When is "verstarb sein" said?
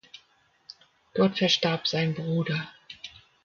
1.37-2.15